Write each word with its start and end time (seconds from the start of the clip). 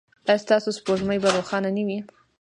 ایا 0.27 0.41
ستاسو 0.45 0.69
سپوږمۍ 0.77 1.17
به 1.23 1.29
روښانه 1.37 1.69
نه 1.77 1.83
وي؟ 1.87 1.99